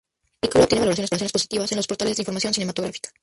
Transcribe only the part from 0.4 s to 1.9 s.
La película obtiene valoraciones positivas en los